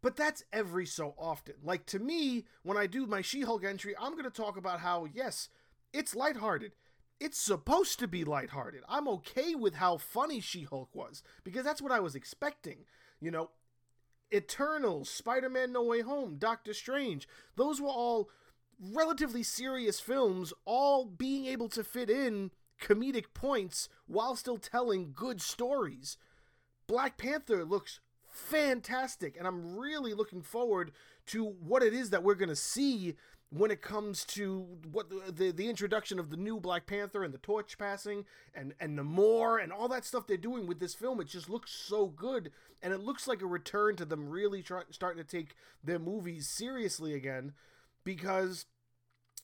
But 0.00 0.16
that's 0.16 0.44
every 0.52 0.86
so 0.86 1.14
often. 1.18 1.56
Like 1.62 1.84
to 1.86 1.98
me, 1.98 2.44
when 2.62 2.76
I 2.76 2.86
do 2.86 3.06
my 3.06 3.20
She-Hulk 3.20 3.64
entry, 3.64 3.94
I'm 4.00 4.12
going 4.12 4.24
to 4.24 4.30
talk 4.30 4.56
about 4.56 4.80
how 4.80 5.06
yes, 5.12 5.48
it's 5.92 6.14
lighthearted. 6.14 6.72
It's 7.20 7.38
supposed 7.38 7.98
to 7.98 8.08
be 8.08 8.24
lighthearted. 8.24 8.82
I'm 8.88 9.08
okay 9.08 9.54
with 9.54 9.74
how 9.74 9.96
funny 9.96 10.40
She 10.40 10.62
Hulk 10.62 10.94
was 10.94 11.22
because 11.42 11.64
that's 11.64 11.82
what 11.82 11.92
I 11.92 12.00
was 12.00 12.14
expecting. 12.14 12.84
You 13.20 13.30
know, 13.30 13.50
Eternals, 14.32 15.10
Spider 15.10 15.48
Man 15.48 15.72
No 15.72 15.82
Way 15.82 16.00
Home, 16.00 16.36
Doctor 16.38 16.72
Strange, 16.72 17.28
those 17.56 17.80
were 17.80 17.88
all 17.88 18.30
relatively 18.80 19.42
serious 19.42 19.98
films, 19.98 20.52
all 20.64 21.04
being 21.04 21.46
able 21.46 21.68
to 21.70 21.82
fit 21.82 22.08
in 22.08 22.52
comedic 22.80 23.34
points 23.34 23.88
while 24.06 24.36
still 24.36 24.58
telling 24.58 25.12
good 25.12 25.40
stories. 25.40 26.16
Black 26.86 27.18
Panther 27.18 27.64
looks 27.64 27.98
fantastic. 28.30 29.36
And 29.36 29.46
I'm 29.46 29.76
really 29.76 30.14
looking 30.14 30.42
forward 30.42 30.92
to 31.26 31.44
what 31.44 31.82
it 31.82 31.92
is 31.92 32.10
that 32.10 32.22
we're 32.22 32.34
going 32.34 32.48
to 32.48 32.56
see 32.56 33.16
when 33.50 33.70
it 33.70 33.80
comes 33.80 34.24
to 34.26 34.66
what 34.92 35.08
the, 35.08 35.52
the, 35.52 35.68
introduction 35.68 36.18
of 36.18 36.28
the 36.28 36.36
new 36.36 36.60
Black 36.60 36.86
Panther 36.86 37.24
and 37.24 37.32
the 37.32 37.38
torch 37.38 37.78
passing 37.78 38.26
and 38.54 38.74
and 38.78 38.98
Namor 38.98 39.62
and 39.62 39.72
all 39.72 39.88
that 39.88 40.04
stuff 40.04 40.26
they're 40.26 40.36
doing 40.36 40.66
with 40.66 40.80
this 40.80 40.94
film, 40.94 41.20
it 41.20 41.28
just 41.28 41.48
looks 41.48 41.72
so 41.72 42.06
good, 42.06 42.50
and 42.82 42.92
it 42.92 43.00
looks 43.00 43.26
like 43.26 43.40
a 43.40 43.46
return 43.46 43.96
to 43.96 44.04
them 44.04 44.28
really 44.28 44.62
try, 44.62 44.82
starting 44.90 45.22
to 45.22 45.28
take 45.28 45.54
their 45.82 45.98
movies 45.98 46.48
seriously 46.48 47.14
again, 47.14 47.52
because 48.04 48.66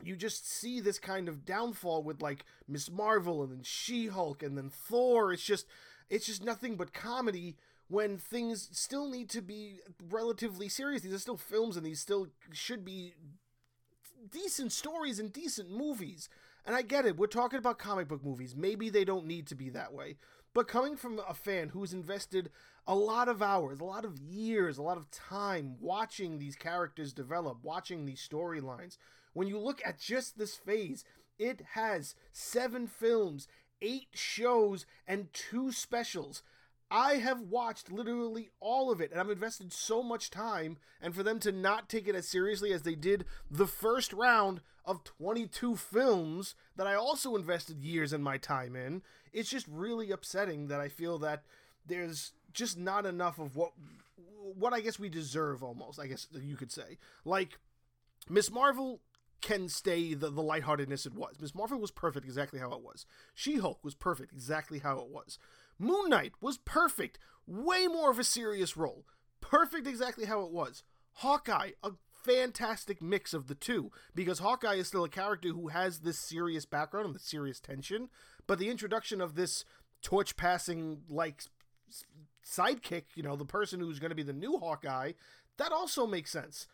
you 0.02 0.16
just 0.16 0.50
see 0.50 0.80
this 0.80 0.98
kind 0.98 1.28
of 1.28 1.46
downfall 1.46 2.02
with 2.02 2.20
like 2.20 2.44
Miss 2.68 2.90
Marvel 2.90 3.42
and 3.42 3.52
then 3.52 3.62
She 3.62 4.08
Hulk 4.08 4.42
and 4.42 4.58
then 4.58 4.70
Thor. 4.70 5.32
It's 5.32 5.42
just 5.42 5.66
it's 6.10 6.26
just 6.26 6.44
nothing 6.44 6.76
but 6.76 6.92
comedy 6.92 7.56
when 7.88 8.18
things 8.18 8.68
still 8.72 9.08
need 9.08 9.30
to 9.30 9.40
be 9.40 9.78
relatively 10.10 10.68
serious. 10.68 11.02
These 11.02 11.14
are 11.14 11.18
still 11.18 11.36
films 11.36 11.76
and 11.76 11.86
these 11.86 12.00
still 12.00 12.28
should 12.52 12.84
be 12.84 13.14
decent 14.30 14.72
stories 14.72 15.18
and 15.18 15.32
decent 15.32 15.70
movies. 15.70 16.28
And 16.66 16.74
I 16.74 16.82
get 16.82 17.04
it, 17.04 17.16
we're 17.16 17.26
talking 17.26 17.58
about 17.58 17.78
comic 17.78 18.08
book 18.08 18.24
movies. 18.24 18.56
Maybe 18.56 18.88
they 18.88 19.04
don't 19.04 19.26
need 19.26 19.46
to 19.48 19.54
be 19.54 19.68
that 19.70 19.92
way. 19.92 20.16
But 20.54 20.68
coming 20.68 20.96
from 20.96 21.20
a 21.28 21.34
fan 21.34 21.70
who's 21.70 21.92
invested 21.92 22.50
a 22.86 22.94
lot 22.94 23.28
of 23.28 23.42
hours, 23.42 23.80
a 23.80 23.84
lot 23.84 24.04
of 24.04 24.18
years, 24.18 24.78
a 24.78 24.82
lot 24.82 24.96
of 24.96 25.10
time 25.10 25.76
watching 25.80 26.38
these 26.38 26.56
characters 26.56 27.12
develop, 27.12 27.58
watching 27.62 28.04
these 28.06 28.26
storylines, 28.26 28.96
when 29.32 29.48
you 29.48 29.58
look 29.58 29.82
at 29.84 29.98
just 29.98 30.38
this 30.38 30.54
phase, 30.54 31.04
it 31.38 31.62
has 31.72 32.14
seven 32.32 32.86
films, 32.86 33.48
eight 33.82 34.08
shows, 34.14 34.86
and 35.06 35.32
two 35.32 35.72
specials. 35.72 36.42
I 36.90 37.14
have 37.14 37.40
watched 37.40 37.90
literally 37.90 38.50
all 38.60 38.90
of 38.90 39.00
it 39.00 39.10
and 39.10 39.20
I've 39.20 39.30
invested 39.30 39.72
so 39.72 40.02
much 40.02 40.30
time. 40.30 40.78
And 41.00 41.14
for 41.14 41.22
them 41.22 41.38
to 41.40 41.52
not 41.52 41.88
take 41.88 42.06
it 42.08 42.14
as 42.14 42.28
seriously 42.28 42.72
as 42.72 42.82
they 42.82 42.94
did 42.94 43.24
the 43.50 43.66
first 43.66 44.12
round 44.12 44.60
of 44.84 45.04
22 45.04 45.76
films 45.76 46.54
that 46.76 46.86
I 46.86 46.94
also 46.94 47.36
invested 47.36 47.82
years 47.82 48.12
in 48.12 48.22
my 48.22 48.36
time 48.36 48.76
in, 48.76 49.02
it's 49.32 49.50
just 49.50 49.66
really 49.68 50.10
upsetting 50.10 50.68
that 50.68 50.80
I 50.80 50.88
feel 50.88 51.18
that 51.18 51.42
there's 51.86 52.32
just 52.52 52.78
not 52.78 53.06
enough 53.06 53.38
of 53.38 53.56
what 53.56 53.72
what 54.56 54.74
I 54.74 54.80
guess 54.80 54.98
we 54.98 55.08
deserve 55.08 55.62
almost, 55.62 55.98
I 55.98 56.06
guess 56.06 56.28
you 56.32 56.56
could 56.56 56.70
say. 56.70 56.98
Like 57.24 57.58
Miss 58.28 58.50
Marvel 58.50 59.00
can 59.40 59.68
stay 59.68 60.14
the, 60.14 60.30
the 60.30 60.42
lightheartedness 60.42 61.06
it 61.06 61.14
was. 61.14 61.36
Miss 61.40 61.54
Marvel 61.54 61.78
was 61.78 61.90
perfect 61.90 62.24
exactly 62.24 62.60
how 62.60 62.72
it 62.72 62.82
was. 62.82 63.04
She 63.34 63.56
Hulk 63.56 63.84
was 63.84 63.94
perfect 63.94 64.32
exactly 64.32 64.78
how 64.78 64.98
it 64.98 65.08
was. 65.08 65.38
Moon 65.78 66.10
Knight 66.10 66.32
was 66.40 66.58
perfect, 66.58 67.18
way 67.46 67.86
more 67.86 68.10
of 68.10 68.18
a 68.18 68.24
serious 68.24 68.76
role. 68.76 69.04
Perfect 69.40 69.86
exactly 69.86 70.26
how 70.26 70.42
it 70.42 70.52
was. 70.52 70.82
Hawkeye, 71.18 71.72
a 71.82 71.92
fantastic 72.24 73.02
mix 73.02 73.34
of 73.34 73.46
the 73.46 73.54
two, 73.54 73.90
because 74.14 74.38
Hawkeye 74.38 74.74
is 74.74 74.88
still 74.88 75.04
a 75.04 75.08
character 75.08 75.48
who 75.50 75.68
has 75.68 76.00
this 76.00 76.18
serious 76.18 76.64
background 76.64 77.06
and 77.06 77.14
the 77.14 77.20
serious 77.20 77.60
tension, 77.60 78.08
but 78.46 78.58
the 78.58 78.70
introduction 78.70 79.20
of 79.20 79.34
this 79.34 79.64
torch 80.02 80.36
passing 80.36 81.02
like 81.08 81.42
sidekick, 82.44 83.04
you 83.14 83.22
know, 83.22 83.36
the 83.36 83.44
person 83.44 83.80
who's 83.80 83.98
going 83.98 84.10
to 84.10 84.16
be 84.16 84.22
the 84.22 84.32
new 84.32 84.58
Hawkeye, 84.58 85.12
that 85.58 85.72
also 85.72 86.06
makes 86.06 86.30
sense 86.30 86.66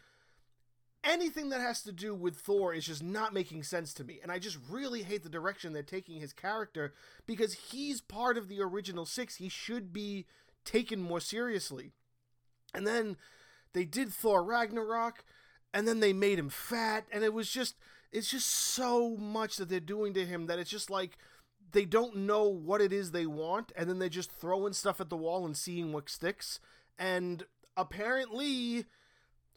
anything 1.04 1.48
that 1.50 1.60
has 1.60 1.82
to 1.82 1.92
do 1.92 2.14
with 2.14 2.36
Thor 2.36 2.74
is 2.74 2.86
just 2.86 3.02
not 3.02 3.32
making 3.32 3.62
sense 3.62 3.94
to 3.94 4.04
me. 4.04 4.20
And 4.22 4.30
I 4.30 4.38
just 4.38 4.58
really 4.68 5.02
hate 5.02 5.22
the 5.22 5.28
direction 5.28 5.72
they're 5.72 5.82
taking 5.82 6.20
his 6.20 6.32
character 6.32 6.92
because 7.26 7.54
he's 7.54 8.00
part 8.00 8.36
of 8.36 8.48
the 8.48 8.60
original 8.60 9.06
six. 9.06 9.36
He 9.36 9.48
should 9.48 9.92
be 9.92 10.26
taken 10.64 11.00
more 11.00 11.20
seriously. 11.20 11.92
And 12.74 12.86
then 12.86 13.16
they 13.72 13.84
did 13.84 14.12
Thor 14.12 14.42
Ragnarok, 14.42 15.24
and 15.72 15.86
then 15.86 16.00
they 16.00 16.12
made 16.12 16.38
him 16.38 16.48
fat, 16.48 17.06
and 17.12 17.24
it 17.24 17.32
was 17.32 17.50
just 17.50 17.76
it's 18.12 18.30
just 18.30 18.48
so 18.48 19.16
much 19.16 19.56
that 19.56 19.68
they're 19.68 19.78
doing 19.78 20.14
to 20.14 20.26
him 20.26 20.46
that 20.46 20.58
it's 20.58 20.70
just 20.70 20.90
like 20.90 21.16
they 21.72 21.84
don't 21.84 22.16
know 22.16 22.44
what 22.44 22.80
it 22.80 22.92
is 22.92 23.10
they 23.10 23.26
want, 23.26 23.72
and 23.76 23.88
then 23.88 23.98
they're 23.98 24.08
just 24.08 24.32
throwing 24.32 24.72
stuff 24.72 25.00
at 25.00 25.08
the 25.08 25.16
wall 25.16 25.44
and 25.44 25.56
seeing 25.56 25.92
what 25.92 26.10
sticks. 26.10 26.60
And 26.98 27.44
apparently 27.76 28.86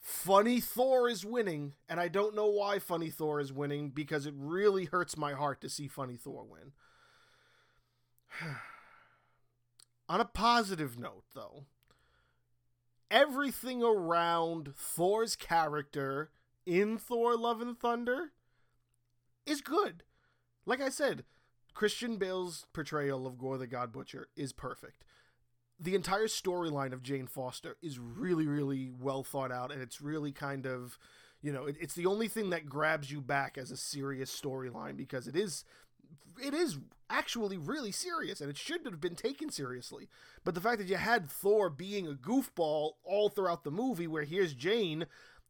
Funny 0.04 0.60
Thor 0.60 1.08
is 1.08 1.26
winning, 1.26 1.76
and 1.88 1.98
I 1.98 2.10
don't 2.10 2.36
know 2.36 2.48
why 2.48 2.78
Funny 2.78 3.10
Thor 3.10 3.40
is 3.40 3.54
winning 3.54 3.90
because 3.90 4.26
it 4.26 4.34
really 4.38 4.84
hurts 4.84 5.16
my 5.16 5.32
heart 5.32 5.62
to 5.62 5.70
see 5.70 5.88
Funny 5.88 6.18
Thor 6.18 6.44
win. 6.44 6.74
On 10.10 10.20
a 10.20 10.26
positive 10.26 11.00
note, 11.00 11.24
though, 11.34 11.64
everything 13.10 13.82
around 13.82 14.76
Thor's 14.76 15.38
character 15.38 16.32
in 16.66 16.98
Thor 16.98 17.38
Love 17.38 17.62
and 17.62 17.80
Thunder 17.80 18.34
is 19.46 19.62
good. 19.62 20.04
Like 20.66 20.82
I 20.82 20.90
said, 20.90 21.24
Christian 21.74 22.18
Bale's 22.18 22.68
portrayal 22.74 23.26
of 23.26 23.38
Gorr 23.38 23.58
the 23.58 23.68
God 23.68 23.94
Butcher 23.94 24.28
is 24.36 24.52
perfect 24.52 25.06
the 25.84 25.96
entire 25.96 26.28
storyline 26.28 26.94
of 26.94 27.04
Jane 27.04 27.28
Foster 27.28 27.76
is 27.82 28.00
really, 28.00 28.48
really 28.48 28.92
well 29.02 29.24
thought 29.24 29.52
out, 29.52 29.72
and 29.72 29.82
it's 29.82 30.02
really 30.02 30.32
kind 30.32 30.66
of, 30.66 30.98
you 31.42 31.52
know, 31.52 31.66
it, 31.66 31.76
it's 31.80 31.94
the 31.94 32.06
only 32.06 32.30
thing 32.30 32.52
that 32.52 32.70
grabs 32.70 33.12
you 33.12 33.20
back 33.20 33.58
as 33.58 33.70
a 33.70 33.78
serious 33.78 34.32
storyline 34.36 34.96
because 34.96 35.28
it 35.28 35.36
is, 35.36 35.66
it 36.42 36.54
is 36.54 36.78
actually 37.10 37.58
really 37.58 37.92
serious, 37.92 38.40
and 38.40 38.50
it 38.50 38.58
should 38.58 38.86
have 38.86 39.02
been 39.02 39.16
taken 39.16 39.50
seriously. 39.50 40.08
But 40.46 40.56
the 40.56 40.62
fact 40.62 40.78
that 40.78 40.88
you 40.88 40.96
had 40.96 41.30
Thor 41.30 41.70
being 41.70 42.08
a 42.08 42.14
goofball 42.14 42.92
all 43.04 43.28
throughout 43.28 43.66
the 43.66 43.72
movie, 43.72 44.08
where 44.08 44.24
here's 44.24 44.54
Jane 44.54 45.06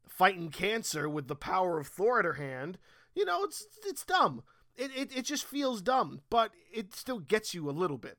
fighting 0.08 0.50
cancer 0.50 1.08
with 1.08 1.28
the 1.28 1.36
power 1.36 1.78
of 1.78 1.86
Thor 1.86 2.18
at 2.18 2.24
her 2.24 2.34
hand, 2.34 2.78
you 3.14 3.24
know, 3.24 3.44
it's 3.44 3.66
it's 3.86 4.04
dumb. 4.04 4.42
It, 4.76 4.90
it, 4.96 5.16
it 5.16 5.24
just 5.24 5.44
feels 5.44 5.80
dumb, 5.80 6.22
but 6.28 6.50
it 6.72 6.96
still 6.96 7.20
gets 7.20 7.54
you 7.54 7.70
a 7.70 7.72
little 7.72 7.98
bit. 7.98 8.18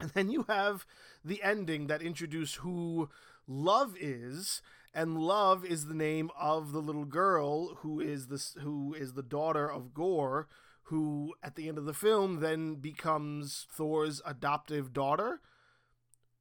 And 0.00 0.10
then 0.10 0.30
you 0.30 0.44
have 0.48 0.86
the 1.24 1.42
ending 1.42 1.86
that 1.86 2.02
introduce 2.02 2.56
who 2.56 3.08
Love 3.46 3.94
is, 3.98 4.60
and 4.94 5.18
Love 5.18 5.64
is 5.64 5.86
the 5.86 5.94
name 5.94 6.30
of 6.38 6.72
the 6.72 6.80
little 6.80 7.04
girl 7.04 7.76
who 7.76 8.00
is 8.00 8.26
this 8.28 8.54
who 8.60 8.94
is 8.94 9.12
the 9.14 9.22
daughter 9.22 9.70
of 9.70 9.94
Gorr, 9.94 10.48
who 10.84 11.34
at 11.42 11.54
the 11.54 11.68
end 11.68 11.78
of 11.78 11.84
the 11.84 11.94
film 11.94 12.40
then 12.40 12.76
becomes 12.76 13.66
Thor's 13.70 14.20
adoptive 14.26 14.92
daughter. 14.92 15.40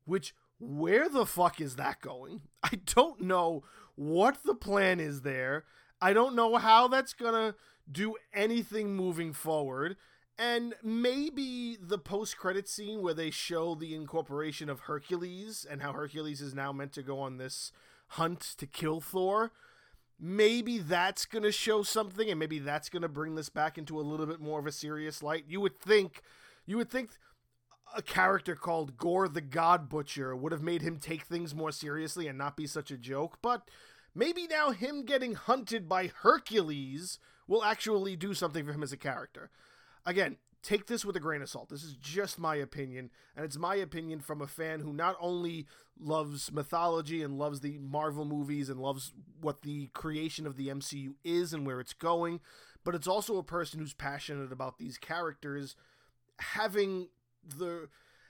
Which 0.06 0.34
where 0.60 1.10
the 1.10 1.26
fuck 1.26 1.60
is 1.60 1.76
that 1.76 2.02
going? 2.02 2.42
I 2.64 2.80
don't 2.86 3.22
know 3.22 3.64
what 3.96 4.44
the 4.44 4.56
plan 4.56 5.00
is 5.00 5.22
there. 5.22 5.66
I 6.02 6.14
don't 6.14 6.36
know 6.36 6.56
how 6.58 6.88
that's 6.88 7.14
gonna 7.14 7.56
do 7.92 8.16
anything 8.34 8.96
moving 8.96 9.34
forward. 9.34 9.96
And 10.38 10.76
maybe 10.84 11.78
the 11.82 11.98
post 11.98 12.38
credit 12.38 12.68
scene 12.68 13.02
where 13.02 13.14
they 13.14 13.32
show 13.32 13.74
the 13.74 13.96
incorporation 13.96 14.70
of 14.70 14.82
Hercules 14.82 15.66
and 15.70 15.82
how 15.82 15.94
Hercules 15.94 16.42
is 16.42 16.54
now 16.54 16.74
meant 16.74 16.92
to 16.94 17.04
go 17.04 17.20
on 17.20 17.38
this 17.38 17.72
hunt 18.10 18.42
to 18.58 18.68
kill 18.68 19.00
Thor. 19.00 19.52
Maybe 20.20 20.78
that's 20.78 21.26
going 21.26 21.44
to 21.44 21.52
show 21.52 21.84
something 21.84 22.30
and 22.30 22.40
maybe 22.40 22.60
that's 22.60 22.90
going 22.90 23.02
to 23.02 23.10
bring 23.10 23.36
this 23.36 23.50
back 23.50 23.78
into 23.78 24.00
a 24.00 24.04
little 24.04 24.26
bit 24.26 24.42
more 24.42 24.60
of 24.60 24.68
a 24.68 24.72
serious 24.72 25.24
light. 25.24 25.46
You 25.48 25.62
would 25.62 25.78
think 25.78 26.22
you 26.66 26.78
would 26.78 26.90
think 26.90 27.12
a 27.96 28.02
character 28.02 28.56
called 28.56 28.98
Gorr 28.98 29.28
the 29.30 29.42
God 29.42 29.88
Butcher 29.88 30.36
would 30.36 30.52
have 30.52 30.62
made 30.62 30.82
him 30.82 30.98
take 30.98 31.24
things 31.24 31.56
more 31.56 31.72
seriously 31.72 32.28
and 32.28 32.38
not 32.38 32.58
be 32.58 32.68
such 32.68 32.92
a 32.92 32.98
joke, 32.98 33.38
but 33.42 33.70
maybe 34.14 34.48
now 34.48 34.72
him 34.72 35.06
getting 35.06 35.36
hunted 35.36 35.88
by 35.88 36.08
Hercules 36.08 37.20
will 37.48 37.64
actually 37.64 38.16
do 38.16 38.34
something 38.34 38.66
for 38.66 38.74
him 38.74 38.84
as 38.84 38.92
a 38.92 38.98
character 38.98 39.50
again, 40.06 40.38
take 40.62 40.88
this 40.88 41.06
with 41.06 41.16
a 41.16 41.20
grain 41.20 41.42
of 41.42 41.50
salt. 41.50 41.70
This 41.70 41.84
is 41.84 41.96
just 41.96 42.40
my 42.40 42.56
opinion, 42.56 43.12
and 43.36 43.46
it's 43.46 43.58
my 43.58 43.76
opinion 43.76 44.20
from 44.20 44.42
a 44.42 44.48
fan 44.48 44.80
who 44.80 44.94
not 44.94 45.16
only 45.20 45.68
loves 46.00 46.52
mythology 46.52 47.22
and 47.22 47.38
loves 47.38 47.62
the 47.62 47.78
Marvel 47.78 48.26
movies 48.26 48.70
and 48.70 48.80
loves 48.80 49.14
what 49.40 49.62
the 49.62 49.88
creation 49.94 50.48
of 50.48 50.58
the 50.58 50.68
MCU 50.68 51.14
is 51.24 51.54
and 51.54 51.66
where 51.66 51.80
it's 51.80 51.94
going, 51.94 52.40
but 52.84 52.96
it's 52.96 53.08
also 53.08 53.38
a 53.38 53.44
person 53.44 53.80
who's 53.80 53.94
passionate 53.94 54.52
about 54.52 54.78
these 54.78 54.98
characters 54.98 55.76
having 56.40 57.08
the 57.46 57.88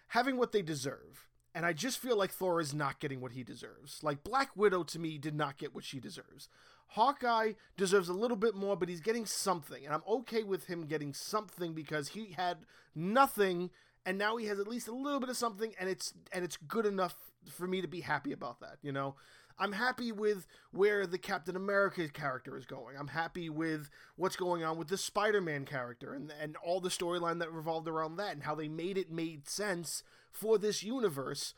having 0.10 0.38
what 0.38 0.52
they 0.52 0.62
deserve. 0.62 1.28
And 1.54 1.66
I 1.66 1.72
just 1.72 2.00
feel 2.00 2.18
like 2.18 2.32
Thor 2.32 2.60
is 2.60 2.74
not 2.74 3.00
getting 3.00 3.22
what 3.22 3.32
he 3.32 3.44
deserves. 3.44 4.04
Like 4.04 4.24
Black 4.26 4.52
Widow 4.58 4.84
to 4.84 5.00
me 5.00 5.18
did 5.18 5.36
not 5.36 5.58
get 5.58 5.74
what 5.74 5.86
she 5.86 6.02
deserves. 6.02 6.50
Hawkeye 6.88 7.54
deserves 7.78 8.10
a 8.10 8.14
little 8.14 8.38
bit 8.38 8.56
more, 8.56 8.76
but 8.76 8.90
he's 8.90 9.02
getting 9.02 9.26
something. 9.26 9.86
And 9.86 9.94
I'm 9.94 10.04
okay 10.08 10.44
with 10.44 10.68
him 10.68 10.86
getting 10.86 11.14
something 11.14 11.74
because 11.74 12.10
he 12.10 12.34
had 12.38 12.60
nothing 12.96 13.70
and 14.06 14.18
now 14.18 14.38
he 14.38 14.46
has 14.46 14.60
at 14.60 14.68
least 14.68 14.88
a 14.88 14.94
little 14.94 15.20
bit 15.20 15.30
of 15.30 15.38
something 15.38 15.74
and 15.80 15.90
it's 15.90 16.14
and 16.32 16.46
it's 16.46 16.58
good 16.58 16.86
enough 16.86 17.16
for 17.50 17.68
me 17.68 17.82
to 17.82 17.88
be 17.88 18.02
happy 18.02 18.32
about 18.32 18.60
that, 18.62 18.78
you 18.82 18.92
know. 18.92 19.16
I'm 19.58 19.72
happy 19.72 20.12
with 20.12 20.48
where 20.72 21.08
the 21.08 21.18
Captain 21.18 21.56
America 21.56 22.10
character 22.10 22.58
is 22.58 22.66
going. 22.66 22.98
I'm 22.98 23.08
happy 23.08 23.50
with 23.50 23.90
what's 24.18 24.36
going 24.36 24.66
on 24.66 24.78
with 24.78 24.90
the 24.90 24.98
Spider-Man 24.98 25.66
character 25.66 26.14
and 26.14 26.32
and 26.40 26.56
all 26.58 26.80
the 26.80 26.90
storyline 26.90 27.40
that 27.40 27.52
revolved 27.52 27.88
around 27.88 28.18
that 28.18 28.34
and 28.34 28.44
how 28.44 28.56
they 28.56 28.68
made 28.68 28.98
it 28.98 29.12
made 29.12 29.48
sense 29.48 30.04
for 30.32 30.58
this 30.58 30.84
universe 30.84 31.54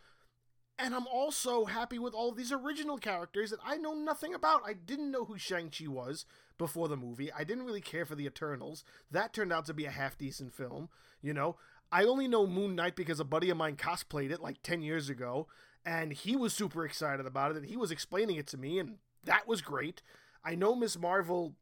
And 0.80 0.94
I'm 0.94 1.08
also 1.08 1.66
happy 1.66 1.98
with 1.98 2.14
all 2.14 2.32
these 2.32 2.52
original 2.52 2.98
characters 2.98 3.50
that 3.50 3.60
I 3.66 3.78
know 3.78 3.94
nothing 3.94 4.36
about. 4.36 4.62
I 4.64 4.74
didn't 4.74 5.10
know 5.10 5.26
who 5.26 5.38
Shang-Chi 5.38 5.88
was 5.88 6.26
before 6.60 6.88
the 6.88 6.96
movie. 6.96 7.32
I 7.32 7.44
didn't 7.44 7.66
really 7.66 7.82
care 7.82 8.06
for 8.06 8.14
the 8.14 8.28
Eternals. 8.28 8.84
That 9.10 9.34
turned 9.34 9.52
out 9.52 9.66
to 9.66 9.74
be 9.74 9.86
a 9.86 9.92
half 9.92 10.18
decent 10.18 10.54
film. 10.54 10.90
You 11.22 11.34
know, 11.34 11.56
I 11.92 12.04
only 12.04 12.28
know 12.28 12.46
Moon 12.46 12.76
Knight 12.76 12.96
because 12.96 13.20
a 13.20 13.26
buddy 13.26 13.50
of 13.50 13.58
mine 13.58 13.76
cosplayed 13.76 14.32
it 14.32 14.42
like 14.42 14.62
10 14.62 14.84
years 14.84 15.10
ago, 15.10 15.48
and 15.84 16.14
he 16.14 16.36
was 16.36 16.54
super 16.54 16.86
excited 16.86 17.26
about 17.26 17.52
it, 17.52 17.58
and 17.58 17.66
he 17.66 17.78
was 17.78 17.92
explaining 17.92 18.36
it 18.36 18.46
to 18.48 18.58
me, 18.58 18.78
and 18.78 18.98
that 19.24 19.48
was 19.48 19.62
great. 19.62 20.04
I 20.44 20.54
know 20.54 20.76
Miss 20.76 20.98
Marvel 20.98 21.56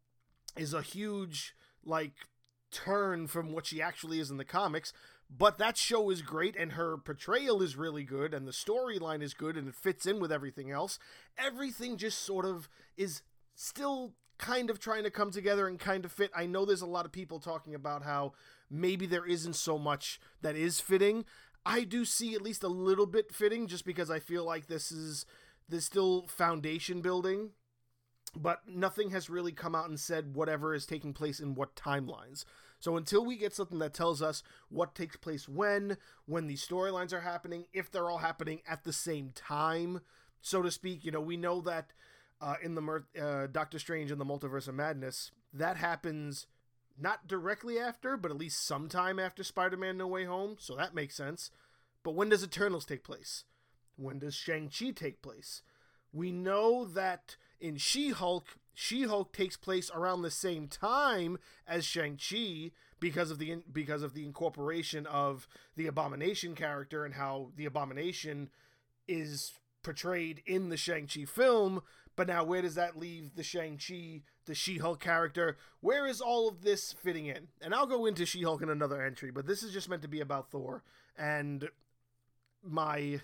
is 0.57 0.73
a 0.73 0.81
huge, 0.81 1.55
like, 1.85 2.13
turn 2.71 3.27
from 3.27 3.53
what 3.53 3.65
she 3.65 3.81
actually 3.81 4.19
is 4.19 4.29
in 4.29 4.37
the 4.37 4.43
comics, 4.43 4.91
but 5.29 5.57
that 5.57 5.77
show 5.77 6.09
is 6.09 6.21
great, 6.21 6.55
and 6.55 6.73
her 6.73 6.97
portrayal 6.97 7.61
is 7.61 7.75
really 7.75 8.03
good, 8.03 8.33
and 8.33 8.47
the 8.47 8.51
storyline 8.51 9.21
is 9.21 9.33
good, 9.33 9.57
and 9.57 9.67
it 9.67 9.75
fits 9.75 10.05
in 10.05 10.19
with 10.19 10.31
everything 10.31 10.71
else. 10.71 10.99
Everything 11.37 11.97
just 11.97 12.19
sort 12.19 12.45
of 12.45 12.69
is 12.95 13.21
still 13.55 14.13
kind 14.37 14.69
of 14.69 14.79
trying 14.79 15.03
to 15.03 15.09
come 15.09 15.31
together 15.31 15.67
and 15.67 15.79
kind 15.79 16.05
of 16.05 16.11
fit. 16.11 16.31
I 16.35 16.45
know 16.45 16.65
there's 16.65 16.81
a 16.81 16.85
lot 16.85 17.05
of 17.05 17.11
people 17.11 17.39
talking 17.39 17.73
about 17.73 18.03
how 18.03 18.33
maybe 18.69 19.05
there 19.05 19.25
isn't 19.25 19.55
so 19.55 19.77
much 19.77 20.19
that 20.41 20.55
is 20.55 20.79
fitting. 20.79 21.25
I 21.65 21.83
do 21.83 22.05
see 22.05 22.35
at 22.35 22.41
least 22.41 22.63
a 22.63 22.67
little 22.67 23.05
bit 23.05 23.33
fitting 23.33 23.67
just 23.67 23.85
because 23.85 24.11
I 24.11 24.19
feel 24.19 24.45
like 24.45 24.67
this 24.67 24.91
is 24.91 25.25
there's 25.67 25.85
still 25.85 26.27
foundation 26.27 27.01
building, 27.01 27.51
but 28.35 28.61
nothing 28.67 29.09
has 29.11 29.29
really 29.29 29.51
come 29.51 29.73
out 29.73 29.89
and 29.89 29.99
said 29.99 30.35
whatever 30.35 30.75
is 30.75 30.85
taking 30.85 31.13
place 31.13 31.39
in 31.39 31.55
what 31.55 31.75
timelines. 31.75 32.45
So 32.79 32.97
until 32.97 33.25
we 33.25 33.37
get 33.37 33.53
something 33.53 33.79
that 33.79 33.93
tells 33.93 34.21
us 34.21 34.43
what 34.69 34.95
takes 34.95 35.17
place 35.17 35.49
when, 35.49 35.97
when 36.25 36.47
these 36.47 36.65
storylines 36.65 37.13
are 37.13 37.21
happening, 37.21 37.65
if 37.73 37.89
they're 37.89 38.09
all 38.09 38.19
happening 38.19 38.61
at 38.67 38.83
the 38.83 38.93
same 38.93 39.31
time, 39.33 40.01
so 40.41 40.61
to 40.61 40.69
speak, 40.69 41.03
you 41.03 41.11
know, 41.11 41.21
we 41.21 41.37
know 41.37 41.61
that 41.61 41.93
uh, 42.41 42.55
in 42.61 42.75
the 42.75 43.03
uh, 43.19 43.47
Doctor 43.47 43.79
Strange 43.79 44.11
and 44.11 44.21
the 44.21 44.25
Multiverse 44.25 44.67
of 44.67 44.75
Madness, 44.75 45.31
that 45.53 45.77
happens 45.77 46.47
not 46.99 47.27
directly 47.27 47.79
after, 47.79 48.17
but 48.17 48.31
at 48.31 48.37
least 48.37 48.65
sometime 48.65 49.19
after 49.19 49.43
Spider-Man 49.43 49.97
No 49.97 50.07
Way 50.07 50.25
Home, 50.25 50.55
so 50.59 50.75
that 50.75 50.93
makes 50.93 51.15
sense. 51.15 51.51
But 52.03 52.15
when 52.15 52.29
does 52.29 52.43
Eternals 52.43 52.85
take 52.85 53.03
place? 53.03 53.45
When 53.95 54.19
does 54.19 54.35
Shang-Chi 54.35 54.91
take 54.91 55.21
place? 55.21 55.61
We 56.13 56.31
know 56.31 56.85
that 56.85 57.35
in 57.59 57.77
She-Hulk, 57.77 58.57
She-Hulk 58.73 59.33
takes 59.33 59.57
place 59.57 59.89
around 59.93 60.21
the 60.21 60.31
same 60.31 60.67
time 60.67 61.37
as 61.67 61.85
Shang-Chi 61.85 62.71
because 62.99 63.31
of 63.31 63.39
the 63.39 63.61
because 63.71 64.01
of 64.01 64.13
the 64.13 64.25
incorporation 64.25 65.05
of 65.05 65.47
the 65.75 65.87
Abomination 65.87 66.55
character 66.55 67.05
and 67.05 67.13
how 67.13 67.51
the 67.55 67.65
Abomination 67.65 68.49
is 69.07 69.53
portrayed 69.83 70.41
in 70.45 70.69
the 70.69 70.77
Shang-Chi 70.77 71.25
film, 71.25 71.81
but 72.15 72.27
now 72.27 72.43
where 72.43 72.61
does 72.61 72.75
that 72.75 72.97
leave 72.97 73.35
the 73.35 73.43
Shang-Chi, 73.43 74.21
the 74.45 74.55
She-Hulk 74.55 74.99
character? 74.99 75.57
Where 75.81 76.07
is 76.07 76.21
all 76.21 76.47
of 76.47 76.63
this 76.63 76.93
fitting 76.93 77.27
in? 77.27 77.49
And 77.61 77.73
I'll 77.73 77.85
go 77.85 78.05
into 78.05 78.25
She-Hulk 78.25 78.61
in 78.61 78.69
another 78.69 79.01
entry, 79.01 79.31
but 79.31 79.45
this 79.45 79.61
is 79.61 79.71
just 79.71 79.89
meant 79.89 80.01
to 80.01 80.07
be 80.07 80.21
about 80.21 80.49
Thor 80.49 80.83
and 81.17 81.69
my 82.63 83.21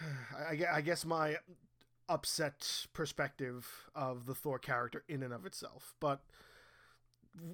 I 0.50 0.80
guess 0.80 1.04
my 1.04 1.36
upset 2.08 2.86
perspective 2.92 3.88
of 3.94 4.26
the 4.26 4.34
Thor 4.34 4.58
character 4.58 5.04
in 5.08 5.22
and 5.22 5.32
of 5.32 5.46
itself. 5.46 5.94
But 6.00 6.22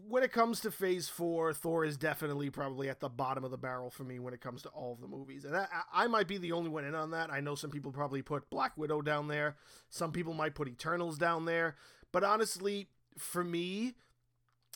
when 0.08 0.22
it 0.22 0.32
comes 0.32 0.60
to 0.60 0.70
phase 0.70 1.08
four, 1.08 1.52
Thor 1.54 1.84
is 1.84 1.96
definitely 1.96 2.50
probably 2.50 2.88
at 2.88 3.00
the 3.00 3.08
bottom 3.08 3.44
of 3.44 3.50
the 3.50 3.56
barrel 3.56 3.90
for 3.90 4.04
me 4.04 4.18
when 4.18 4.34
it 4.34 4.40
comes 4.40 4.62
to 4.62 4.68
all 4.70 4.92
of 4.92 5.00
the 5.00 5.08
movies. 5.08 5.44
And 5.44 5.54
that, 5.54 5.70
I 5.92 6.06
might 6.06 6.28
be 6.28 6.36
the 6.38 6.52
only 6.52 6.68
one 6.68 6.84
in 6.84 6.94
on 6.94 7.12
that. 7.12 7.30
I 7.32 7.40
know 7.40 7.54
some 7.54 7.70
people 7.70 7.90
probably 7.90 8.20
put 8.20 8.50
Black 8.50 8.76
Widow 8.76 9.00
down 9.00 9.28
there, 9.28 9.56
some 9.88 10.12
people 10.12 10.34
might 10.34 10.54
put 10.54 10.68
Eternals 10.68 11.16
down 11.16 11.46
there. 11.46 11.76
But 12.12 12.24
honestly, 12.24 12.88
for 13.16 13.42
me, 13.42 13.94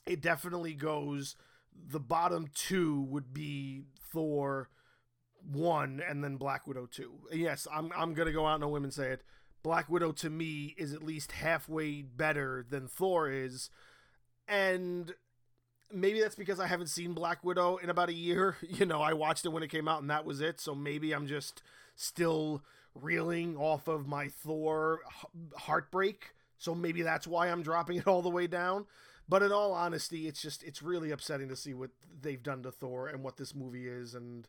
it 0.06 0.20
definitely 0.20 0.74
goes 0.74 1.36
the 1.74 2.00
bottom 2.00 2.48
two 2.54 3.02
would 3.02 3.34
be 3.34 3.82
Thor 4.12 4.68
1 5.50 6.02
and 6.06 6.22
then 6.22 6.36
Black 6.36 6.66
Widow 6.66 6.86
2. 6.86 7.12
Yes, 7.32 7.66
I'm, 7.72 7.90
I'm 7.96 8.14
to 8.14 8.32
go 8.32 8.46
out 8.46 8.54
on 8.54 8.62
a 8.62 8.68
limb 8.68 8.84
and 8.84 8.92
say 8.92 9.08
it. 9.10 9.22
Black 9.64 9.88
Widow 9.90 10.12
to 10.12 10.30
me 10.30 10.76
is 10.78 10.92
at 10.92 11.02
least 11.02 11.32
halfway 11.32 12.02
better 12.02 12.64
than 12.68 12.86
Thor 12.86 13.28
is 13.28 13.70
and 14.46 15.12
maybe 15.92 16.20
that's 16.20 16.34
because 16.34 16.60
I 16.60 16.66
haven't 16.66 16.88
seen 16.88 17.14
Black 17.14 17.42
Widow 17.44 17.76
in 17.78 17.90
about 17.90 18.08
a 18.08 18.14
year. 18.14 18.56
You 18.74 18.86
know, 18.86 19.00
I 19.00 19.12
watched 19.12 19.44
it 19.44 19.50
when 19.50 19.62
it 19.62 19.70
came 19.70 19.88
out 19.88 20.00
and 20.00 20.10
that 20.10 20.24
was 20.24 20.40
it. 20.40 20.60
So 20.60 20.74
maybe 20.74 21.12
I'm 21.12 21.26
just 21.26 21.62
still 21.94 22.62
reeling 22.94 23.56
off 23.56 23.88
of 23.88 24.06
my 24.06 24.28
Thor 24.28 25.00
heartbreak. 25.56 26.34
So 26.58 26.74
maybe 26.74 27.02
that's 27.02 27.26
why 27.26 27.48
I'm 27.48 27.62
dropping 27.62 27.98
it 27.98 28.06
all 28.06 28.22
the 28.22 28.30
way 28.30 28.46
down. 28.46 28.86
But 29.28 29.42
in 29.42 29.52
all 29.52 29.72
honesty, 29.72 30.26
it's 30.28 30.42
just 30.42 30.62
it's 30.62 30.82
really 30.82 31.10
upsetting 31.10 31.48
to 31.48 31.56
see 31.56 31.72
what 31.72 31.90
they've 32.20 32.42
done 32.42 32.62
to 32.64 32.70
Thor 32.70 33.08
and 33.08 33.22
what 33.22 33.36
this 33.36 33.54
movie 33.54 33.88
is 33.88 34.14
and 34.14 34.46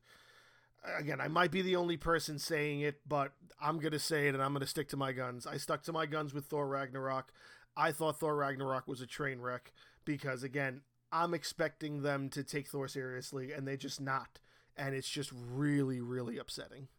again, 0.98 1.22
I 1.22 1.28
might 1.28 1.52
be 1.52 1.62
the 1.62 1.76
only 1.76 1.98
person 1.98 2.40
saying 2.40 2.82
it, 2.82 3.02
but 3.08 3.34
I'm 3.62 3.80
going 3.80 3.92
to 3.92 4.00
say 4.00 4.28
it 4.28 4.34
and 4.34 4.44
I'm 4.44 4.52
going 4.52 4.62
to 4.62 4.68
stick 4.68 4.90
to 4.90 4.98
my 4.98 5.12
guns. 5.12 5.48
I 5.48 5.58
stuck 5.58 5.84
to 5.84 5.94
my 5.94 6.06
guns 6.06 6.34
with 6.34 6.46
Thor 6.46 6.68
Ragnarok. 6.68 7.32
I 7.78 7.92
thought 7.92 8.20
Thor 8.20 8.36
Ragnarok 8.36 8.88
was 8.88 9.02
a 9.02 9.08
train 9.08 9.40
wreck 9.40 9.74
because 10.06 10.44
again, 10.44 10.82
I'm 11.12 11.34
expecting 11.34 12.02
them 12.02 12.30
to 12.30 12.44
take 12.44 12.68
Thor 12.68 12.88
seriously 12.88 13.52
and 13.52 13.68
they 13.68 13.78
just 13.78 14.02
not. 14.02 14.40
And 14.78 14.94
it's 14.94 15.10
just 15.10 15.32
really, 15.34 16.02
really 16.02 16.38
upsetting. 16.38 16.90